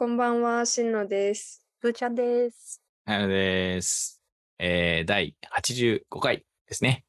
[0.00, 1.62] こんばんは、しんのです。
[1.82, 2.80] ぶーちゃんです。
[3.04, 4.22] はやのです。
[4.58, 7.04] えー、第85回ですね。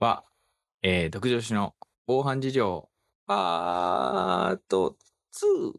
[0.00, 0.24] は、
[0.82, 2.88] えー、独女子の防犯事情、
[3.28, 4.96] パート
[5.36, 5.72] 2。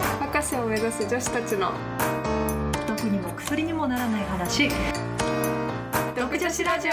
[0.00, 1.70] 博士を目指す女子たちの
[2.88, 4.68] 毒にも薬にもならない話。
[6.16, 6.92] 独女子ラジオ。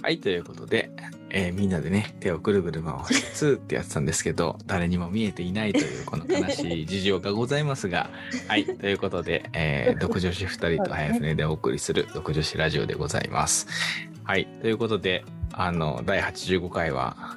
[0.00, 0.90] はい、ということで、
[1.34, 8.10] えーみんなでね、手をぐるぐる回してツーってやってたんですけど、誰にも見えていないというこの悲しい事情がございますが、
[8.48, 13.66] はい、ということで、えー、ドク女子2人と早船でお送りするドク女子ラジオでございます。
[14.24, 17.36] はい、ということで、あの、第85回は、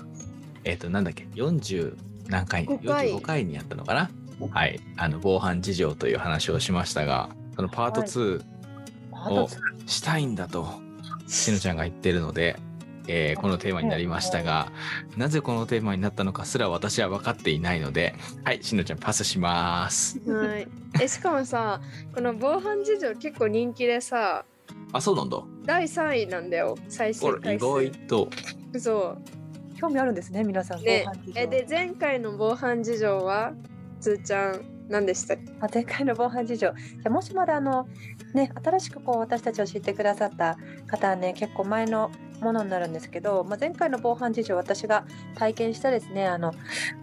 [0.65, 1.95] えっ、と、なんだっけ、40
[2.27, 3.09] 何回、5回。
[3.13, 4.09] 45回にやったのかな？
[4.51, 8.43] はい、あの、防犯事情という話をしましたが、そのパート2、
[9.31, 9.49] を
[9.85, 10.67] したいんだと
[11.27, 12.59] しのちゃんが言ってるので、
[13.07, 14.71] えーこのテーマになりましたが
[15.17, 20.67] なぜこのテーマになったのかすら私は分かっていないのではいしのちゃんパスしますはい。
[21.01, 21.81] え、しかもさ、
[22.13, 24.45] この防犯事情結構人気でさ、
[24.93, 27.65] あそうなんだ第3位なんだよ、再生これ意回数。
[27.65, 28.29] 外と
[28.79, 29.17] そ
[29.79, 30.81] 興味あるんですね、皆さん。
[30.81, 31.43] ね防犯事情う。
[31.43, 33.51] え、で、前回の防犯事情は、
[33.99, 35.51] つーちゃん、何でしたっけ？
[35.59, 36.59] あ前回の防犯事情。
[36.59, 36.73] じゃ
[37.05, 37.87] あもしまだあの
[38.35, 45.05] ね新しくこう私たちを知ってくださった方はね結構前のものになるんですけど、まあ、前回の防犯事情私が
[45.35, 46.53] 体験したですねあの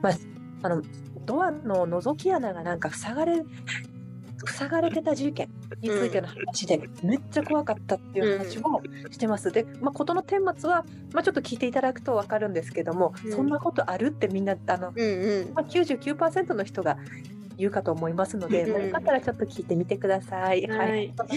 [0.03, 0.12] まあ
[0.64, 0.83] あの
[1.25, 3.42] ドアの覗き穴がなんか塞がれ
[4.44, 5.48] 塞がれてた事件
[5.80, 9.53] についての話で、めっちゃ怖かったっていう話をしてます。
[9.53, 15.55] で、まあ、事の顛末は、まあ、ちょっと聞いていただくと分かるんですけども、うんそんなことあるってみんなあのうんうん。
[15.55, 16.98] まあ、99%の人が
[17.58, 20.67] 言うかと思いますので、よかったらちょっと聞いてみてください。
[20.67, 21.12] はい。
[21.17, 21.28] 本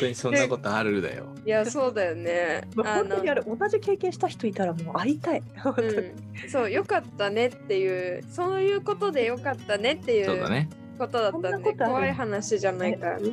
[0.00, 2.62] 当にそんなことあるだよいや、そうだよね。
[2.74, 5.42] まあ、本当にあれ同じ経験した人いたらもう会いたい。
[5.64, 5.70] う
[6.46, 10.68] ん、そうよかったねっていうそういうことでよかったねっていうそうだね
[10.98, 11.92] ことだったんで、そんなことある？
[11.92, 13.30] 怖い話じゃないからね。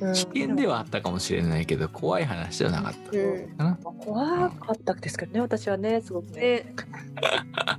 [0.00, 0.12] うん。
[0.14, 3.48] 危険ではあったかもしれないけど怖い話ではなかったうん。
[3.56, 6.40] かな怖かったですけどね、私はね、すごくね。
[6.40, 6.66] で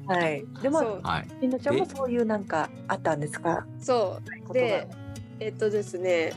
[0.08, 0.46] はい。
[0.62, 1.02] でも、
[1.42, 3.66] りんのちゃんもそういうなんかあったんですか？
[3.80, 4.20] そ
[4.50, 4.54] う。
[4.54, 4.88] で
[5.40, 6.34] えっとですね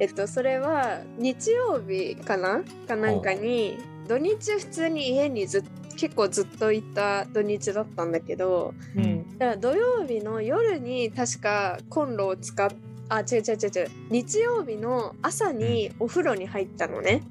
[0.00, 2.62] えっとそれは日曜日かな？
[2.86, 5.64] かなんかに土日普通に家にずっ
[5.96, 9.38] 結構ずっといた土日だったんだけどうん。
[9.38, 12.68] だから土曜日の夜に確かコンロを使っ
[13.08, 13.90] あ違う違う違う違う。
[14.10, 17.22] 日曜日の朝にお風呂に入ったのね。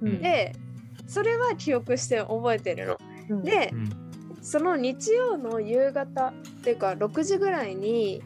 [0.00, 0.20] うん。
[0.20, 0.54] で
[1.06, 2.98] それは記憶して覚えてるの。
[3.30, 3.90] うん、でうん。
[4.42, 6.32] その日曜の夕方っ
[6.62, 8.22] ていうか6時ぐらいに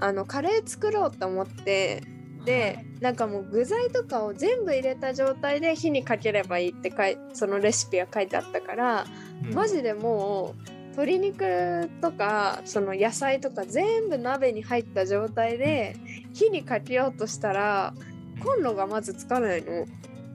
[0.00, 2.02] あのカレー作ろうと思って
[2.44, 9.06] でなんかもう具材とかを全部入れた状態で火にかければいいって書いそのレシピは書いてあったから
[9.44, 9.54] うん。
[9.54, 15.96] マジでもう鶏肉とかその野菜とか全部鍋に入った状態で
[16.32, 17.94] 火にかけようとしたら
[18.42, 19.86] コンロがまずつかないの。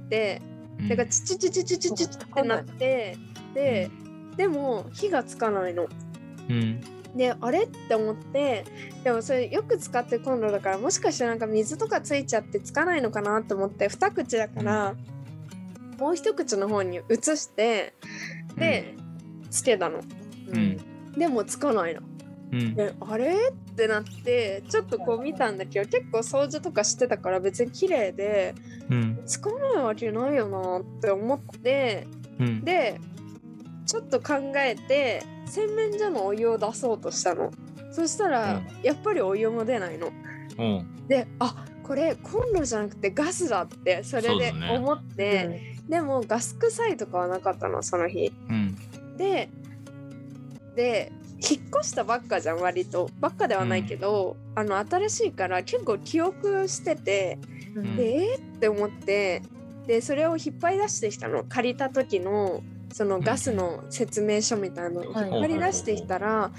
[0.10, 0.42] で
[0.80, 3.18] うんだからチチチチチチチってなって
[3.54, 3.90] で
[4.36, 5.88] でも火がつかないの。
[6.50, 6.82] うん
[7.16, 8.66] であれって思って
[9.04, 14.96] でもそれよく使ってるコンロだからもしかしてなんか水とかついちゃってつかないのかなと思って二口だから、
[15.98, 17.96] もう一口の方に移して
[18.58, 18.96] で、
[19.50, 20.02] つけたの。
[20.50, 20.78] うん
[21.18, 22.02] でもつかないの。
[22.52, 22.76] うん。
[22.76, 23.34] であれ？
[23.34, 28.56] ってなってちょっとこう見たんだけど結構掃除とかしてたから別に綺麗で
[28.90, 29.22] うん。
[29.26, 32.08] つかないわけないよなって思って
[32.40, 32.64] うん。
[32.64, 33.00] で
[33.86, 37.52] ちょっと考えて洗面所のお湯を出そうとしたの。
[37.92, 38.68] そしたら、うん。
[38.84, 40.12] やっぱりお湯も出ないの。
[40.58, 41.08] うん。
[41.08, 48.34] であこれコンロじゃなくてガスだってそれで思って、でもガス臭いとかはなかったのその日。
[48.50, 48.76] うん。
[49.18, 49.50] で
[50.76, 51.12] で
[51.42, 53.10] 引っ越したばっかじゃん割と。
[53.20, 57.40] ばっかではないけど、あの新しいから結構記憶してて
[57.76, 57.86] うん。
[57.86, 58.38] うんでえー？
[58.38, 59.42] って思って
[59.88, 61.44] でそれを引っ張り出してきたの。
[61.44, 62.64] 借りた時の
[62.94, 65.02] そのガスの説明書みたいなの。
[65.02, 66.52] を引っはい張り出してきたら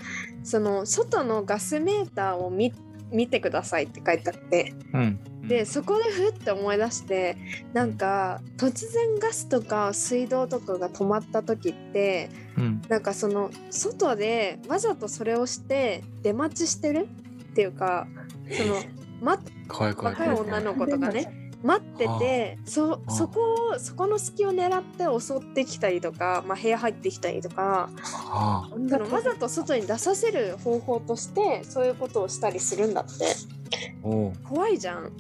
[0.45, 2.73] その外のガスメーターを見
[3.11, 4.75] 見てくださいって書いてあって。
[4.93, 7.37] うんでそこでふって思い出して
[7.73, 12.83] なんか突然ガスとか水道とかが止まった時ってうん。
[12.89, 17.09] なんかその外でわざとそれをして出待ちしてる？
[17.53, 18.07] っていうか
[18.51, 18.83] その
[19.21, 33.25] 待若い女の子とかね待っててそあそこをそこの隙を狙って襲ってきたりとか、まあ、部屋入ってきたりとかあそのわざと外に出させる方法としてそういうことをしたりするんだって。
[34.49, 35.11] 怖いじゃん。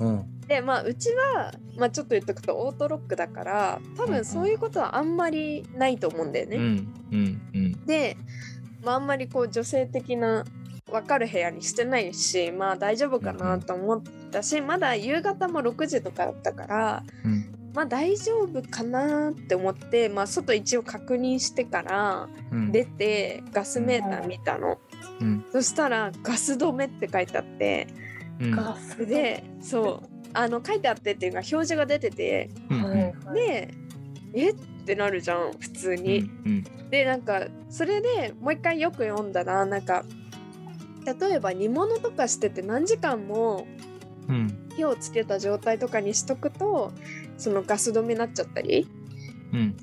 [0.00, 0.40] うん。
[0.48, 6.56] でまあうちは、まあ、ちょっと言っとくとオートロックだから多分そういうことはあんまりないと思うんだよね。
[6.56, 7.86] うんうんうん。
[7.86, 8.16] で、
[8.82, 10.44] まあ、あんまりこう女性的な
[10.90, 17.54] 分かる部屋にしてないしまあ大丈夫かなと思ったしまだ夕方も6時とかだったからうん。
[17.74, 22.72] まあ大丈夫かなって思って、まあ、外一応確認してからうん。
[22.72, 24.78] 出てガスメーター見たの。
[25.20, 25.44] うん。
[25.52, 27.86] そしたらガス止めって書いてあって
[28.40, 28.50] うん。
[28.52, 30.08] ガスでそう。
[30.34, 33.34] あの書いてあってっていうか表示が出ててうん。
[33.34, 33.74] で
[34.34, 34.50] え？
[34.50, 34.54] っ
[34.84, 36.18] てなるじゃん普通に。
[36.20, 40.04] うんでなんかそれでもう一回よく読んだらなんか
[41.04, 43.66] 例えば煮物とかしてて何時間も
[44.28, 44.68] うん。
[44.76, 46.92] 火をつけた状態とかにしとくと
[47.36, 48.97] そのガス止めになっちゃったりうん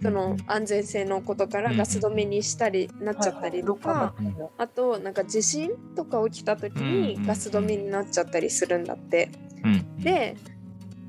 [0.01, 4.13] その安全性のことからガス止めにしたりなっちゃったりとか
[4.57, 9.29] あとなんか地震とか起きた時うんにガス止めになっちゃったりするんだって。
[9.63, 10.35] うんで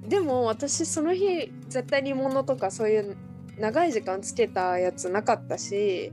[0.09, 3.17] でも私その日絶対煮物とかそういう
[3.59, 6.13] 長い時間つけたやつなかったし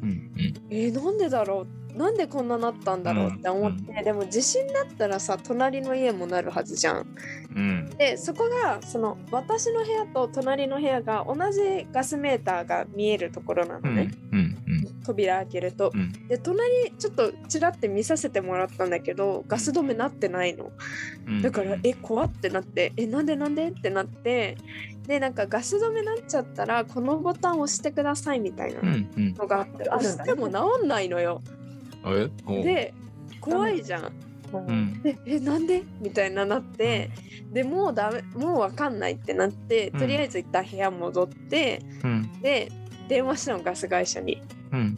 [0.71, 7.07] えーなんでだろうなんでこんななったんだろうって思って、でも地震だったらさ隣の家もなるはずじゃん。
[7.55, 7.89] うん。
[7.97, 14.57] でそこがその私の部屋と隣の部屋が同じガスメーターが見えるところなうんのね、うん。
[15.05, 15.91] 扉開けると。
[15.93, 16.11] うん。
[16.27, 20.71] で隣ちょっとちらって見させてもらったんだけどガス止めなってないの。
[21.27, 21.41] うん。
[21.41, 24.57] だから、え、怖ってなって、え、なんでなんでってなって、
[25.07, 29.33] で、なんかガス止めになっちゃったら、このボタンを押してくださいみたいなうんうん。
[29.33, 31.41] のがあって、あるんしても治んないのよ。
[32.47, 32.93] で、
[33.39, 34.11] 怖いじゃん。
[34.53, 35.01] うん。
[35.01, 35.81] で、え、なんで？
[35.99, 37.09] みたいななって、
[37.51, 39.99] でもうダメ、もうわかんないってなって、うん。
[39.99, 42.41] とりあえず一旦部屋戻って、うん。
[42.41, 42.71] で、
[43.07, 44.41] 電話したの、ガス会社に。
[44.71, 44.97] うん。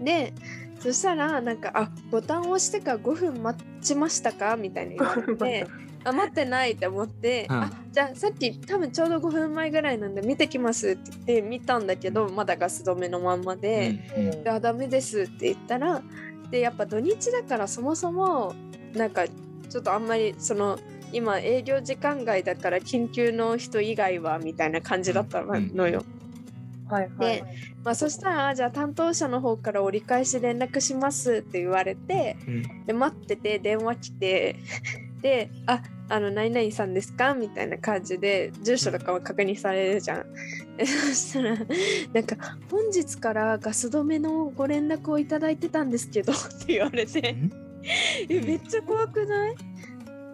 [0.00, 0.32] で、
[0.78, 4.56] そしたら、なんか、あ、ボタンを押してから5分待ちましたか？
[4.56, 5.66] みたいに言われて、
[6.08, 7.56] あ待ってないって思って、うん。
[7.56, 13.98] あじゃあさっき多分ちょうど5分前ぐらいなんで見てきますって言って見たんだけどまだガス止めのまんまで、
[14.44, 16.02] であダメですって言ったら
[16.50, 18.54] でやっぱ土日だからそもそも
[18.94, 20.78] なんかちょっとあんまりその
[21.12, 26.04] 今営業時間外だから緊急の人以外はみたいな感じだったのよ。
[26.88, 27.18] はいはい。
[27.18, 27.44] で
[27.84, 32.86] まあ、そしたらじゃあ担当者の方から折り返し連絡しますって言われてうん。
[32.86, 34.56] で待ってて電話来て
[35.22, 40.26] で「ああの何々さんですか?」みたいな感じで住所とかは確認されるじゃん。
[40.76, 47.36] でそしたらなんか「本日からガス止めのご連絡をいただいてたんですけど」って言われて
[48.28, 49.54] 「えめっちゃ怖くない？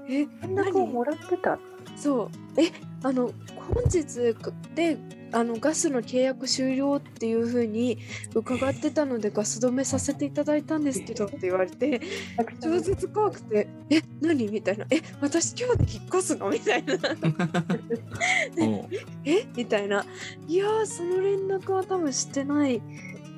[0.08, 0.10] え
[0.42, 1.58] 連絡をもらってた？
[1.96, 2.60] そう。
[2.60, 2.70] え
[3.02, 4.34] あの本日
[4.74, 4.96] で
[5.34, 7.98] あのガスの契約終了っていう風に
[8.34, 12.00] 伺ってたのでガス止めさせていただいたんですけどって言われて
[12.62, 16.94] 超絶怖くて「え何?」みたいな「え私今日で引っ越すの?」みたいな。
[18.60, 18.88] おう
[19.26, 20.06] 「えみたいな
[20.46, 22.80] 「いやーその連絡は多分してない」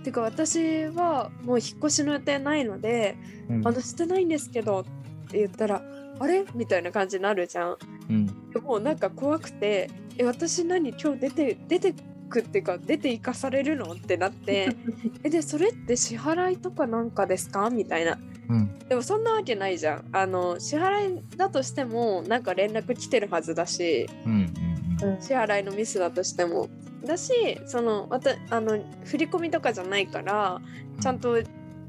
[0.04, 3.16] てか私はもう引っ越しの予定ないので
[3.48, 3.66] 「うん。
[3.66, 4.81] あのしてないんですけど」
[5.15, 5.82] って言ったら
[6.19, 7.76] 「あれ?」みたいな感じになるじゃん。
[8.11, 11.94] うんでもうなんか怖くて「え私何今日出て出て
[12.31, 14.69] くっていうか出て行かされるの?」ってなって
[15.25, 18.19] 「えでそれって支払いとかなんかですか?」みたいな。
[18.49, 20.05] うんでもそんなわけないじゃん。
[20.12, 24.55] あの支払いだとしてもなんか連絡来てるはずだしうん
[25.02, 26.69] うん支払いのミスだとしても。
[27.05, 27.32] だし
[27.67, 30.61] そのわたあの振り込みとかじゃないから
[31.00, 31.37] ちゃんと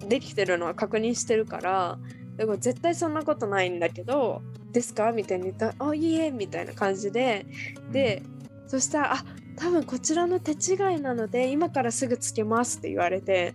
[0.08, 1.98] できてるのは確認してるから
[2.38, 4.42] だから絶対そんなことないんだけど
[4.72, 7.46] 「ですか?」みたいに言ったら「あいいえ」みたいな感じで。
[7.92, 8.22] で
[8.68, 9.26] そしたら「あ
[9.56, 13.54] 多分こちらの手違いなので今からすぐつけます」って言われて。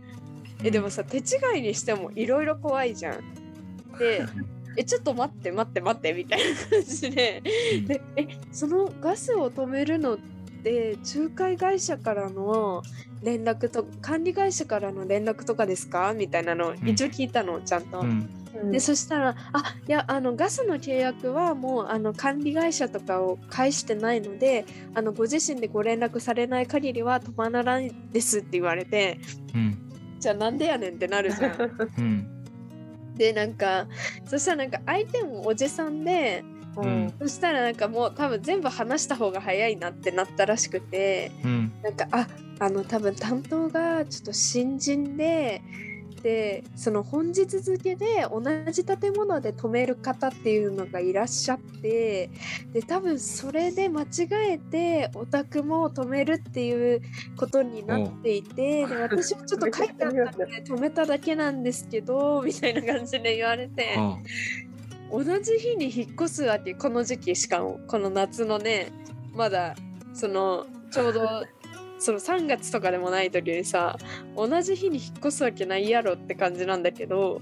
[0.64, 1.22] えでもさ手違
[1.58, 3.18] いにしてもいろいろ怖いじゃん。
[3.98, 4.24] で
[4.78, 7.42] えちょっと待って待って待ってみたいな感じで。
[7.74, 7.86] うん。
[7.86, 10.18] でえそのガスを止めるのっ
[10.62, 12.82] て仲介会社からの
[13.24, 16.14] 連絡と管理会社からの連絡とかですか？
[16.16, 18.00] みたいなのを一応聞いたの、ちゃんと。
[18.00, 18.28] うん
[18.70, 29.18] でそしたら「あいやあのガスの契約はもうあの管理会社とかを介してないのであのご自身でご連絡されない限りは止まらないです」って言われて
[29.54, 29.78] うん。
[30.20, 31.52] じゃあなんでやねんってなるじゃん。
[31.98, 32.26] うん。
[33.16, 33.88] でなんか
[34.24, 36.44] そしたらなんか相手もおじさんで
[36.76, 37.12] うん。
[37.18, 41.72] そしたらなんかもう多分全部話した方が早いなってなったらしくてうん。
[41.82, 42.28] なんかあ
[42.60, 45.62] あの多分担当がちょっと新人で
[46.22, 52.30] でその本日付で同じ建物で止める方っていうのがいらっしゃって
[52.72, 54.06] で多分それで間違
[54.52, 57.02] えてお宅も止めるっていう
[57.36, 63.96] ことになっていてで私はちょっと書いてあったんで 止めただけなんですけどみたいな感じで言われて。
[65.10, 68.90] 同じ日に引っ越すわけこの時期しかもこの夏のね
[69.34, 69.76] まだ
[70.14, 71.44] そのちょうど
[72.02, 73.96] その3月とかでもない時にさ
[74.36, 77.40] 同じ日に引っ越すわけないやろって感じなんだけど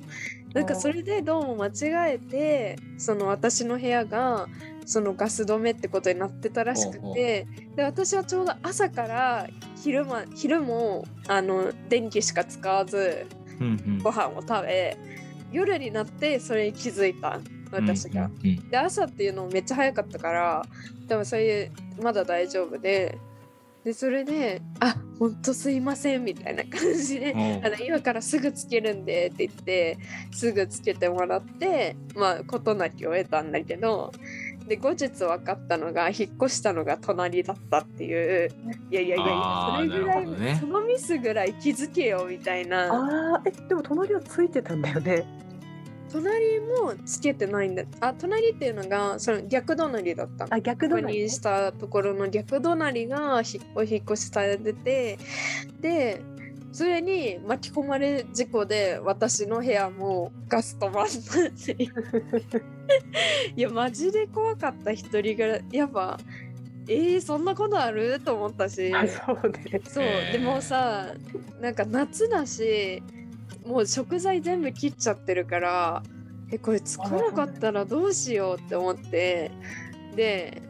[0.52, 4.48] なんかそれでどうも間違えてその私の部屋が
[4.84, 9.48] そのガス止めってことになってたらしくてで私はちょうど朝から
[9.82, 13.26] 昼,、ま、昼もあの電気しか使わず
[14.02, 14.98] ご飯を食べ
[15.52, 17.40] 夜になってそれに気づいた
[17.72, 18.30] 私が。
[18.68, 20.62] で朝っていうのもめっちゃ早かったから
[21.06, 23.16] でもそういうまだ大丈夫で
[23.84, 27.66] でそれで「あほんとすいません」みたいな感じでうん。
[27.66, 29.98] あの今からすぐつけるんでって言って
[30.32, 34.12] すぐつけてもらってまあ事なきを得たんだけど
[34.66, 38.50] で後日分かったのが引っ越したのが隣だったっていう
[38.90, 40.58] いやいやいやそれぐらい、ね。
[40.60, 42.92] そのミスぐらい気づけよみたいな。
[42.92, 45.24] ああえでも隣はついてたんだよね。
[46.12, 47.84] 隣もつけてないんだ。
[48.00, 50.54] あ隣っていうのがその逆隣だったの。
[50.54, 51.12] あ逆確だね。
[51.14, 55.18] 認したところの逆隣がひお引っ越しされてて
[55.80, 56.20] で
[56.72, 61.82] それに巻き込まれ事故で私の部屋もガス止まったって。
[61.82, 62.62] い う
[63.56, 66.18] いやマジで怖かった一人暮らやっぱ
[66.88, 68.18] えー、そんなことある？
[68.20, 68.92] と思ったし。
[68.94, 69.52] あそう
[70.32, 71.14] でもさ
[71.60, 73.02] なんか夏だし
[73.70, 76.02] もう食材全部切っちゃってるから
[76.50, 79.52] えこれ作らなかったらどうしようって思って
[80.16, 80.62] で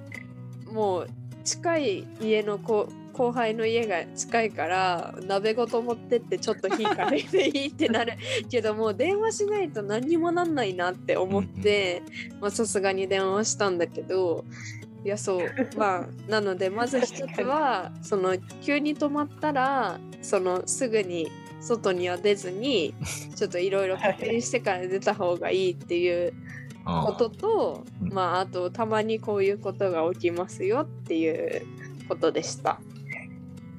[0.70, 1.10] もう
[1.42, 8.14] 近い家の子後輩の家が近いから鍋ごと持ってってちょっと火かけていいってなる。
[8.48, 12.02] けどもう電話しないと何にもなんないなって思って
[12.40, 14.44] まあさすがに電話したんだけど
[15.04, 21.30] いやそうまあなのでまず一つはその急に止まったらそのすぐに
[21.60, 22.94] 外には出ずに
[23.36, 26.32] ちょっといろいろ確認してから出た方がいいっていう
[26.84, 31.62] こととうんまああとたまにこういうことが起きますよっていう
[32.08, 32.80] ことでした。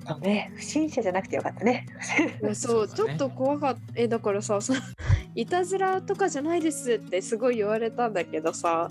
[0.08, 0.52] そうね。
[0.56, 1.86] 不審者じゃなくてよかったね。
[2.54, 4.60] そうねちょっと怖かったえだからさ
[5.36, 8.90] いたずらとかじゃないですってすごい言われたんだけどさ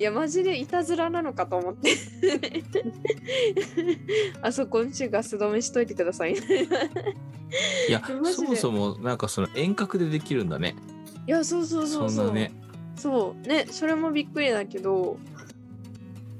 [0.00, 1.92] いやマジでいたずらなのかと思って。
[4.40, 6.32] あそこんちガス止めしといてください。
[6.32, 6.38] いい
[7.92, 10.74] や そもそもなんかその遠隔でできるんだね。
[11.26, 12.32] やそうそうそうそう。
[12.32, 12.50] ね。
[12.96, 13.46] そう。
[13.46, 15.18] ねそれもびっくりだけど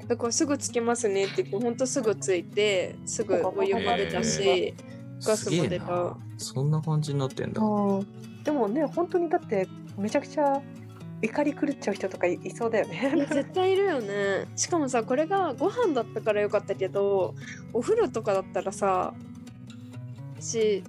[0.08, 4.72] だからすぐつけますねって言ってほんとすぐついてすぐお湯も出たし
[5.22, 5.84] ガスも出た。
[5.84, 6.16] な。
[6.38, 7.62] そんな感じになってんだ。
[7.62, 8.06] うん
[8.42, 10.62] でもね本当にだってめちゃくちゃ
[11.22, 13.26] 怒り狂っちゃう人とかいいそうだよね。
[13.30, 14.46] 絶対いるよね。
[14.56, 17.34] しかもさこれがご飯だったからよかったけど
[17.72, 19.12] お風呂とかだったらさ
[20.40, 20.82] し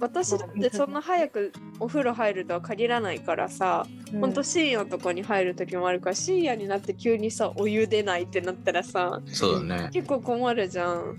[0.00, 3.86] 私だってそんな早くお風呂入るとは限らないからさ、
[4.20, 4.32] ほん。
[4.32, 9.90] と深夜とかに入る時もあるから深夜になって急にさお湯出ないってなったらさそうだね。
[9.92, 11.16] 結構困るじゃん。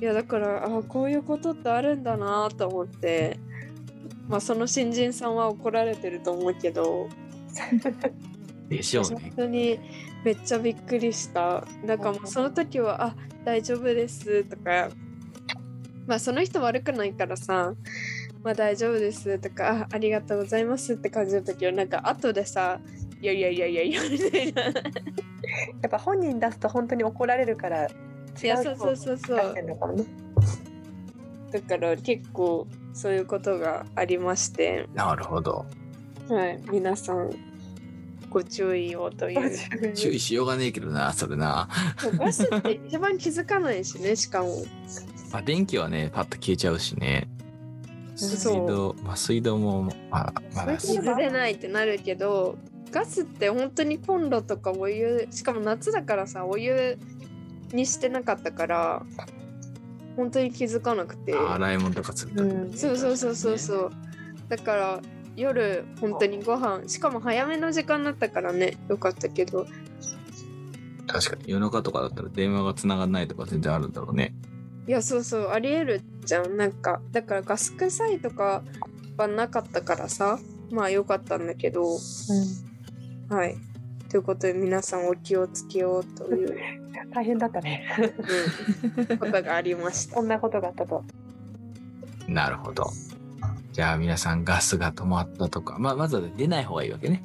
[0.00, 3.38] いやだからあこういうことってあるんだなと思って
[4.28, 7.08] まあその新人さんは怒られてると思うけど
[8.68, 9.80] でしょう本ね当に
[10.24, 11.64] めっちゃびっくりした。
[11.84, 14.88] だからもうその時は「あ大丈夫です」とか
[16.06, 17.74] まあその人悪くないからさ
[18.42, 22.80] 「まあ大丈夫です」とか「あありがとうございます」って感じだったけどなんか後でさ
[23.20, 24.62] 「いやいやいやいやいや」みたいな。
[25.82, 30.04] やっぱ本人出すと本当に怒られるから違うそうそうそう出してんのかもね。
[31.52, 34.88] だから結構そういうことがありまして。
[34.94, 35.66] なるほど
[36.28, 37.30] はい皆さん。
[38.30, 39.94] ご注意をという。
[39.94, 40.18] 注意。
[40.18, 41.68] しようがねえけどなそれな。
[42.18, 44.64] ガスって一番気づかないしね しかも。
[45.32, 47.28] まあ電気はねパッと消えちゃうしね。
[48.16, 52.56] 水道まあ水道もまあまだ水出ないってなるけど
[52.90, 56.96] ガスって本当にコンロとかお湯しかも夏だからさお湯
[57.72, 59.06] にしてなかったから
[60.16, 61.34] 本当に気づかなくて。
[61.34, 62.76] 洗い物とかするときにね。
[62.76, 63.90] そうそうそうそうそう。
[64.48, 65.00] だから
[65.36, 68.76] 夜本当にご飯しかも早めの時間だったからね。
[68.88, 69.66] よかったけど。
[71.06, 71.44] 確かに。
[71.46, 74.34] 夜中とかだったら電話が繋がらないとか全然あるんだろうね。
[74.86, 76.56] いやそうそうありえるじゃん。
[76.56, 78.62] なんかだからガス臭いとか
[79.16, 80.38] はなかったからさ。
[80.70, 81.84] まあよかったんだけど。
[83.28, 83.56] はい。
[84.08, 87.84] ということで皆さんお気をつけようという、うん、大変だったね。
[89.08, 90.14] うん、ことがありました。
[90.16, 91.04] こんなことがあったと。
[92.28, 92.90] なるほど
[93.74, 97.24] じゃあ皆さんガスが止まったとかまあまずは出ない方がいいわけね。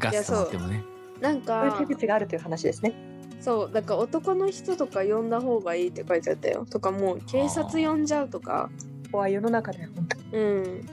[0.00, 0.82] ガス止まってもね。
[1.20, 2.94] なんそういうか手口があるという話ですね。
[3.40, 6.66] そうだから男の人とか呼んだ方がいいって書いてあったよ。
[6.68, 8.70] とかもう警察呼んじゃうとか。
[9.04, 10.86] ここは世の中で本当にうん。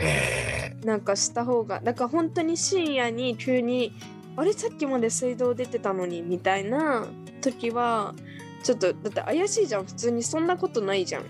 [0.00, 3.92] へなんかした方がだから本当に深夜に急に
[4.36, 7.06] あれさっきまで水道出てたのにみたいな
[7.40, 8.14] 時は
[8.62, 9.84] ちょっとだって怪しいじゃん。
[9.84, 11.22] 普通にそんなことないじゃん。
[11.22, 11.26] え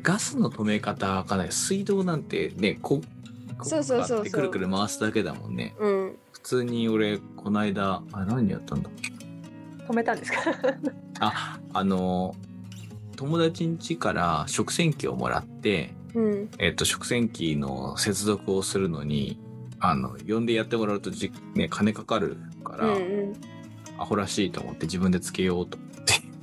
[0.00, 3.00] ガスの止め方かな水道なんてねこ
[3.58, 4.30] こそうそうそうそう。
[4.30, 5.74] くるくる回すだけだもんね。
[5.78, 6.16] うん。
[6.32, 9.12] 普通に俺この間あ何やったんだっけ？
[9.86, 10.38] 止めたんですか？
[11.20, 12.34] ああの
[13.16, 16.50] 友達ん家から食洗機をもらってうん。
[16.58, 19.38] えっと、食洗機の接続をするのに、
[19.80, 22.98] あの、呼んでやってもらうとじ、ね、金かかるから、うんう
[23.32, 23.32] ん。
[23.98, 25.90] アホらしいと思って自分でつけようと思っ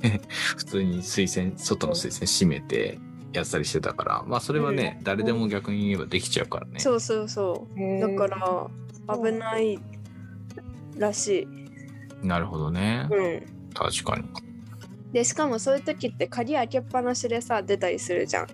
[0.00, 0.20] て、
[0.56, 2.98] 普通に水栓、外の水栓閉めて
[3.32, 6.80] やったりしてたから、まあそれはね、誰でも逆に言えばできちゃうからね。
[6.80, 8.00] そうそうそう。
[8.00, 8.70] だから
[9.16, 9.78] 危ない
[10.96, 11.46] らし
[12.22, 12.26] い。
[12.26, 13.08] なるほどね。
[13.10, 13.42] うん。
[13.74, 14.24] 確かに。
[15.12, 18.46] でしかもそういう時って鍵開けっぱなしでさ出たりするじゃん。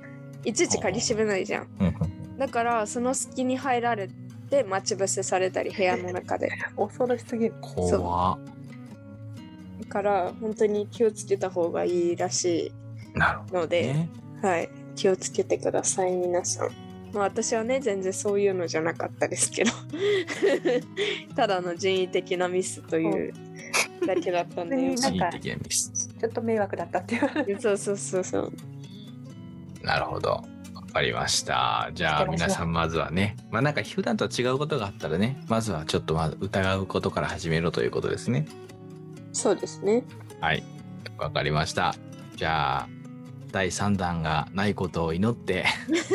[0.45, 1.69] いちいち鍵閉めないじゃん。
[1.81, 1.95] うん
[2.39, 4.11] だからその隙に入られ
[4.51, 6.51] て待ち伏せされたり部屋の中で。
[6.77, 7.55] 恐ろしすぎる。
[7.61, 8.39] 怖っ。
[9.81, 12.73] だから本当に気をつけた方がいいらし
[13.15, 14.09] なるほどいので、ね。
[14.43, 16.71] はい気をつけてください皆さん
[17.13, 19.71] まあ私はね全然そういうのじゃなかったですけど
[21.37, 23.33] ただの人為的なミスという
[24.07, 26.15] だけだったんでなんか人為的なミス。
[26.19, 27.19] ちょっと迷惑だったってい
[27.55, 28.53] うそうそうそうそう
[29.87, 30.31] なるほど。
[30.75, 31.91] わかりました。
[31.95, 38.47] じゃあ皆さんまずはね、まあなんか普段とは違うことがあったらね、まずはちょっとまず疑うことから始めろということですね。
[39.33, 40.03] そうですね
[40.41, 40.65] はい。
[41.19, 41.95] わかりました。
[42.35, 42.89] じゃあ、
[43.57, 45.65] 第3弾がないことを祈って、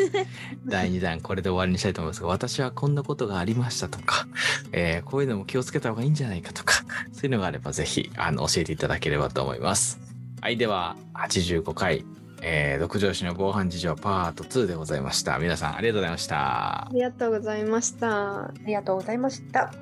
[0.63, 4.27] 第2弾これで終わりにしたいと思いますが、私はこんなことがありましたとか、
[4.71, 9.99] えーこういうのも気をつけた方がいいんじゃないかとか、そういうのがあればぜひ、あの、教えていただければと思います。
[10.39, 10.57] はい。
[10.57, 12.05] では、85回、
[12.43, 15.39] えー、独上司の防犯事情パート2でございました。
[15.39, 16.89] 皆さんありがとうございましたあ。
[16.93, 19.73] りがとうございましたありがとうございました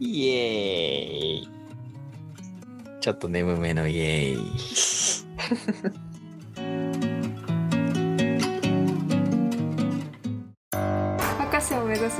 [0.00, 1.48] イエーイ。
[3.00, 6.02] ちょっと眠めのイエーイ。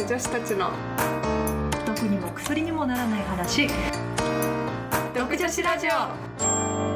[0.00, 0.70] 女子たちの。
[1.84, 3.68] 毒にも薬にもならない話。
[5.14, 6.91] 毒女子ラジオ。